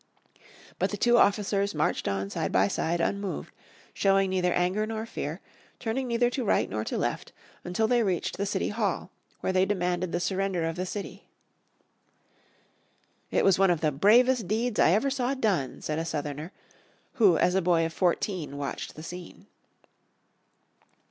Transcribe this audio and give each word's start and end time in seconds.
But 0.79 0.89
the 0.89 0.97
two 0.97 1.15
officers 1.19 1.75
marched 1.75 2.07
on 2.07 2.31
side 2.31 2.51
by 2.51 2.67
side 2.67 2.99
unmoved, 2.99 3.53
showing 3.93 4.31
neither 4.31 4.51
anger 4.51 4.87
nor 4.87 5.05
fear, 5.05 5.41
turning 5.79 6.07
neither 6.07 6.31
to 6.31 6.43
right 6.43 6.67
nor 6.67 6.83
to 6.85 6.97
left 6.97 7.31
until 7.63 7.87
they 7.87 8.01
reached 8.01 8.37
the 8.37 8.47
city 8.47 8.69
hall, 8.69 9.11
where 9.41 9.53
they 9.53 9.63
demanded 9.63 10.11
the 10.11 10.19
surrender 10.19 10.63
of 10.65 10.75
the 10.75 10.87
city. 10.87 11.27
"It 13.29 13.45
was 13.45 13.59
one 13.59 13.69
of 13.69 13.81
the 13.81 13.91
bravest 13.91 14.47
deeds 14.47 14.79
I 14.79 14.89
ever 14.89 15.11
saw 15.11 15.35
done," 15.35 15.81
said 15.83 15.99
a 15.99 16.03
Southerner, 16.05 16.51
who 17.21 17.37
as 17.37 17.53
a 17.53 17.61
boy 17.61 17.85
of 17.85 17.93
fourteen 17.93 18.57
watched 18.57 18.95
the 18.95 19.03
scene. 19.03 19.45